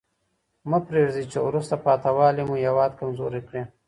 مه 0.69 0.77
پرېږدئ 0.87 1.23
چي 1.31 1.37
وروسته 1.43 1.75
پاته 1.85 2.09
والي 2.17 2.43
مو 2.47 2.55
هېواد 2.65 2.91
کمزوری 2.99 3.41
کړي. 3.47 3.61